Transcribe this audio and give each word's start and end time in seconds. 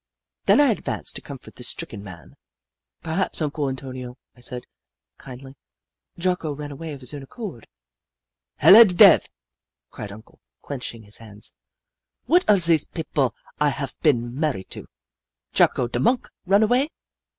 Then 0.45 0.59
I 0.59 0.71
advanced 0.71 1.15
to 1.17 1.21
comfort 1.21 1.57
the 1.57 1.63
stricken 1.63 2.03
man." 2.03 2.35
Perhaps, 3.03 3.39
Uncle 3.39 3.69
Antonio," 3.69 4.17
I 4.35 4.41
said, 4.41 4.63
kindly," 5.19 5.55
Jocko 6.17 6.53
ran 6.53 6.71
away 6.71 6.93
of 6.93 7.01
his 7.01 7.13
own 7.13 7.21
accord."" 7.21 7.67
Hella 8.57 8.83
da 8.85 8.95
dev!" 8.95 9.29
cried 9.91 10.11
Uncle, 10.11 10.39
clenching 10.63 11.03
his 11.03 11.17
hands." 11.17 11.53
What 12.25 12.49
are 12.49 12.57
zees 12.57 12.85
pipple 12.85 13.35
I 13.59 13.69
haf 13.69 13.93
been 13.99 14.35
mar 14.39 14.53
ried 14.53 14.71
to! 14.71 14.87
Jocko, 15.53 15.87
da 15.87 15.99
monk, 15.99 16.27
run 16.47 16.63
away 16.63 16.89